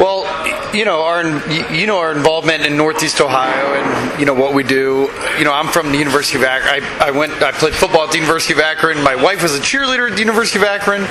[0.00, 1.24] Well, you know our
[1.72, 5.08] you know our involvement in Northeast Ohio and you know what we do.
[5.38, 6.82] You know, I'm from the University of Akron.
[6.82, 9.02] I, I went I played football at the University of Akron.
[9.02, 11.02] My wife was a cheerleader at the University of Akron,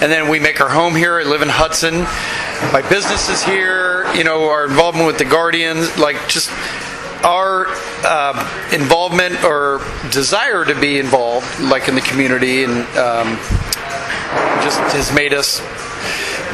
[0.00, 1.18] and then we make our home here.
[1.18, 2.02] I live in Hudson.
[2.72, 4.06] My business is here.
[4.14, 6.50] You know, our involvement with the Guardians, like just
[7.24, 7.66] our
[8.04, 9.80] uh, involvement or
[10.12, 13.36] desire to be involved, like in the community, and um,
[14.62, 15.60] just has made us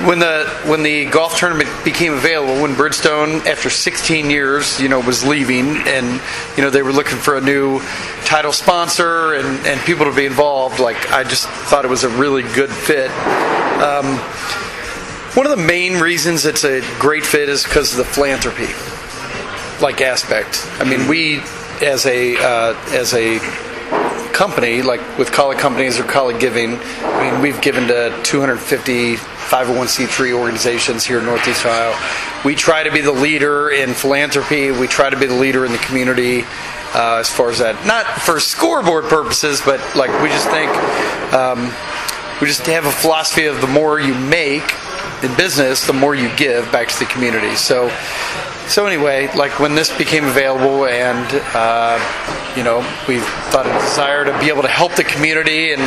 [0.06, 5.00] when the when the golf tournament became available, when Bridgestone, after 16 years, you know,
[5.00, 6.20] was leaving, and
[6.56, 7.80] you know they were looking for a new
[8.24, 12.08] title sponsor and, and people to be involved, like I just thought it was a
[12.08, 13.10] really good fit.
[13.80, 14.18] Um,
[15.34, 18.68] one of the main reasons it's a great fit is because of the philanthropy,
[19.82, 20.66] like aspect.
[20.78, 21.40] I mean, we
[21.82, 23.38] as a uh, as a
[24.34, 30.32] company, like with Kaulig companies or Kaulig Giving, I mean, we've given to 250 501c3
[30.32, 31.94] organizations here in Northeast Ohio.
[32.44, 34.70] We try to be the leader in philanthropy.
[34.70, 36.42] We try to be the leader in the community
[36.94, 37.86] uh, as far as that.
[37.86, 40.70] Not for scoreboard purposes, but like we just think
[41.32, 41.72] um,
[42.40, 44.64] we just have a philosophy of the more you make
[45.24, 47.54] in business, the more you give back to the community.
[47.56, 47.90] So
[48.68, 51.98] so anyway, like when this became available, and uh,
[52.56, 55.82] you know, we thought a desire to be able to help the community and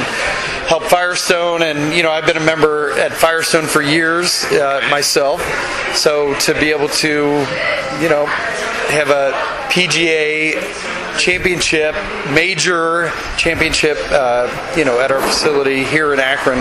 [0.67, 5.41] help Firestone, and you know, I've been a member at Firestone for years uh, myself,
[5.95, 7.08] so to be able to,
[7.99, 8.27] you know,
[8.89, 9.31] have a
[9.71, 10.61] PGA
[11.17, 11.95] championship,
[12.31, 16.59] major championship, uh, you know, at our facility here in Akron.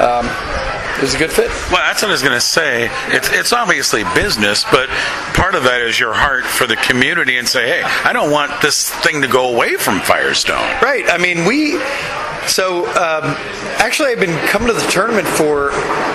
[0.00, 1.48] Um, was a good fit.
[1.70, 2.90] Well, that's what I was going to say.
[3.08, 4.88] It's, it's obviously business, but
[5.34, 8.60] part of that is your heart for the community and say, hey, I don't want
[8.62, 10.62] this thing to go away from Firestone.
[10.82, 11.04] Right.
[11.08, 11.80] I mean, we.
[12.48, 13.36] So, um,
[13.78, 15.70] actually, I've been coming to the tournament for,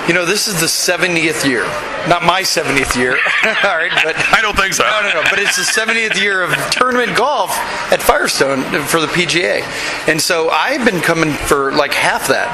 [0.07, 1.63] you know, this is the 70th year.
[2.07, 3.11] Not my 70th year.
[3.45, 4.83] All right, but I don't think so.
[4.83, 5.29] No, no, no.
[5.29, 7.51] But it's the 70th year of tournament golf
[7.91, 9.61] at Firestone for the PGA,
[10.07, 12.47] and so I've been coming for like half that.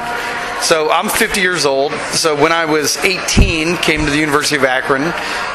[0.64, 1.92] So I'm 50 years old.
[2.14, 5.02] So when I was 18, came to the University of Akron,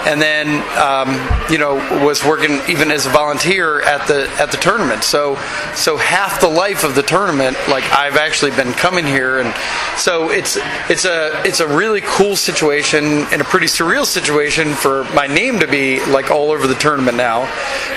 [0.05, 1.09] and then um,
[1.51, 1.73] you know
[2.05, 5.03] was working even as a volunteer at the at the tournament.
[5.03, 5.33] So
[5.73, 9.51] so half the life of the tournament, like I've actually been coming here, and
[9.97, 10.59] so it's
[10.91, 15.59] it's a it's a really cool situation and a pretty surreal situation for my name
[15.61, 17.45] to be like all over the tournament now.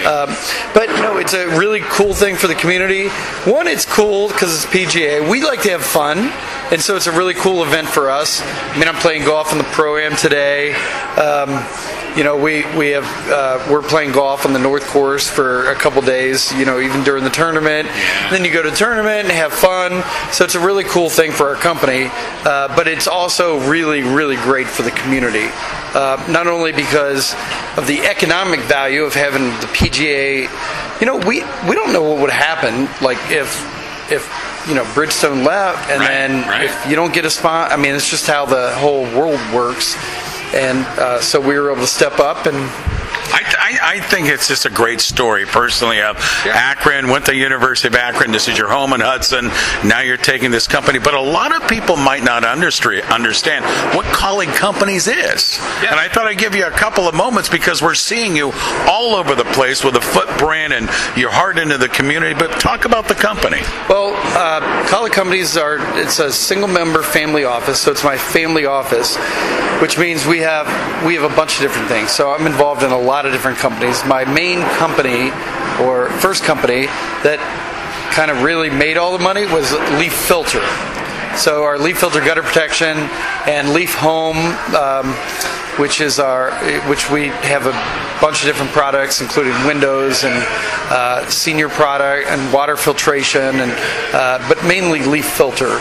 [0.09, 0.35] Um,
[0.73, 3.11] but know, it's a really cool thing for the community.
[3.45, 5.31] One, it's cool because it's PGA.
[5.31, 6.33] We like to have fun
[6.73, 8.41] and so it's a really cool event for us.
[8.45, 10.73] I mean, I'm playing golf in the pro am today.
[11.19, 11.51] Um,
[12.17, 15.75] you know, we we have uh, we're playing golf on the North Course for a
[15.75, 16.53] couple days.
[16.53, 17.89] You know, even during the tournament.
[18.31, 20.05] Then you go to the tournament and have fun.
[20.33, 22.07] So it's a really cool thing for our company,
[22.45, 25.49] uh, but it's also really really great for the community.
[25.95, 27.35] Uh, not only because
[27.77, 31.01] of the economic value of having the PGA.
[31.01, 33.59] You know, we we don't know what would happen like if
[34.13, 36.65] if you know Bridgestone left, and right, then right.
[36.65, 39.97] if you don't get a spot, I mean, it's just how the whole world works.
[40.55, 42.57] And uh, so we were able to step up and
[43.63, 46.53] I, I, think it's just a great story personally of yeah.
[46.55, 48.33] Akron, went to University of Akron.
[48.33, 49.47] This is your home in Hudson.
[49.89, 50.99] Now you're taking this company.
[50.99, 53.65] But a lot of people might not understand
[53.97, 55.59] what Kaulig Companies is.
[55.83, 55.91] Yeah.
[55.93, 58.51] And I thought I'd give you a couple of moments because we're seeing you
[58.89, 60.87] all over the place with a footprint and
[61.17, 62.35] your heart into the community.
[62.35, 63.61] But talk about the company.
[63.89, 67.81] Well, uh, Companies are, it's a single member family office.
[67.81, 69.17] So it's my family office,
[69.83, 70.65] which means we have,
[71.05, 72.13] we have a bunch of different things.
[72.13, 74.05] So I'm involved in a lot of different companies.
[74.05, 75.33] My main company,
[75.83, 76.87] or first company,
[77.27, 77.43] that
[78.15, 80.63] kind of really made all the money was Leaf Filter.
[81.37, 82.97] So our leaf filter gutter protection
[83.49, 84.37] and leaf home,
[84.77, 85.15] um,
[85.81, 86.53] which is our,
[86.87, 87.73] which we have a
[88.23, 90.33] bunch of different products, including windows and
[90.93, 93.73] uh, senior product and water filtration, and
[94.15, 95.81] uh, but mainly leaf filter.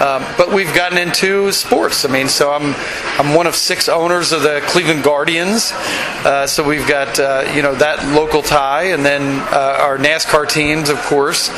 [0.00, 2.04] Um, but we've gotten into sports.
[2.04, 2.74] I mean, so I'm
[3.18, 5.72] I'm one of six owners of the Cleveland Guardians.
[5.72, 10.48] Uh, so we've got uh, you know that local tie, and then uh, our NASCAR
[10.48, 11.50] teams, of course.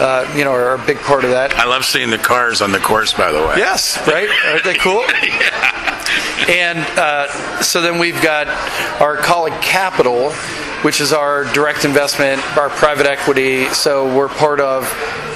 [0.00, 1.54] Uh, you know, are a big part of that.
[1.58, 3.56] I love seeing the cars on the course, by the way.
[3.58, 4.28] Yes, right?
[4.46, 5.02] Aren't they cool?
[5.22, 5.69] yeah.
[6.48, 8.48] And uh, so then we've got
[9.00, 10.32] our Kaulig Capital,
[10.82, 13.66] which is our direct investment, our private equity.
[13.68, 14.84] So we're part of,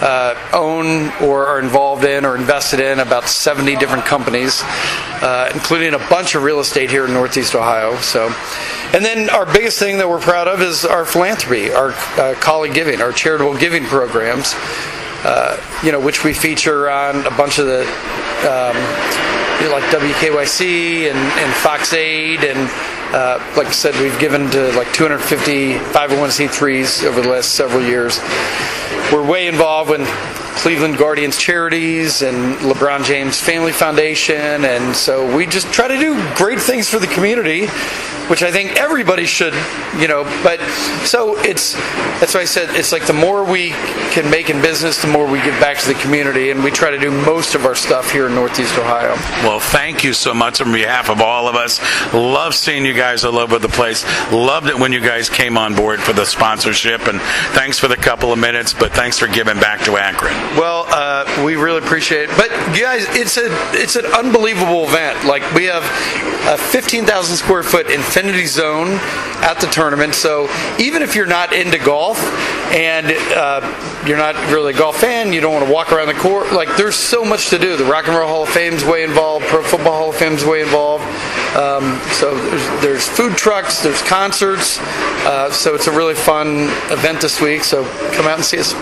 [0.03, 5.95] uh, own or are involved in or invested in about 70 different companies, uh, including
[5.95, 7.97] a bunch of real estate here in Northeast Ohio.
[7.97, 8.35] So,
[8.93, 12.75] and then our biggest thing that we're proud of is our philanthropy, our uh, Kaulig
[12.75, 14.55] Giving, our charitable giving programs.
[15.27, 17.81] Uh, you know, which we feature on a bunch of the
[18.45, 18.77] um,
[19.61, 22.71] you know, like WKYC and, and Fox 8 and
[23.15, 28.19] uh, like I said, we've given to like 250 501c3s over the last several years.
[29.13, 30.01] We're way involved with
[30.57, 36.15] Cleveland Guardians Charities and LeBron James Family Foundation, and so we just try to do
[36.37, 37.67] great things for the community,
[38.29, 39.53] which I think everybody should,
[39.99, 40.25] you know.
[40.43, 40.61] But
[41.05, 41.75] so it's
[42.21, 43.71] that's why I said it's like the more we
[44.13, 46.91] can make in business, the more we give back to the community, and we try
[46.91, 49.15] to do most of our stuff here in Northeast Ohio.
[49.47, 51.81] Well, thank you so much on behalf of all of us.
[52.15, 54.05] Love seeing you guys all over the place.
[54.33, 57.21] Loved it when you guys came on board for the sponsorship, and
[57.53, 58.73] thanks for the couple of minutes.
[58.73, 60.44] But thanks for giving back to Akron.
[60.57, 62.37] Well, uh, we really appreciate it.
[62.37, 65.25] But guys, it's a it's an unbelievable event.
[65.25, 65.83] Like we have
[66.47, 68.99] a 15,000 square foot infinity zone
[69.43, 70.15] at the tournament.
[70.15, 70.49] So
[70.79, 72.19] even if you're not into golf
[72.73, 76.15] and uh, you're not really a golf fan, you don't want to walk around the
[76.15, 76.53] court.
[76.53, 77.77] Like there's so much to do.
[77.77, 79.47] The Rock and Roll Hall of Fame's way involved.
[79.47, 81.05] Pro Football Hall of Fame's way involved.
[81.57, 84.81] Um, so there's, there's, food trucks, there's concerts.
[85.25, 87.63] Uh, so it's a really fun event this week.
[87.63, 88.75] So come out and see us.